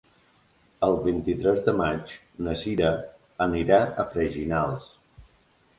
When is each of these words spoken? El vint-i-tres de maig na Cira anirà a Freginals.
El 0.87 0.95
vint-i-tres 1.07 1.61
de 1.67 1.75
maig 1.81 2.15
na 2.47 2.57
Cira 2.63 2.91
anirà 3.49 3.83
a 4.05 4.09
Freginals. 4.17 4.91